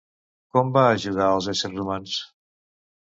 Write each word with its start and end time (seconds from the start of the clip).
Com 0.55 0.71
va 0.77 0.85
ajudar 0.93 1.27
als 1.35 1.51
éssers 1.53 1.77
humans? 1.85 2.17